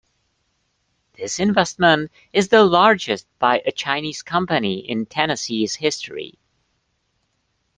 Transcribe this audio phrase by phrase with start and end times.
[1.13, 6.39] This investment is the largest by a Chinese company in Tennessee's history.